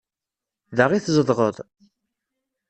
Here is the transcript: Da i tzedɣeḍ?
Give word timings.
Da 0.77 0.85
i 0.91 0.99
tzedɣeḍ? 1.01 1.57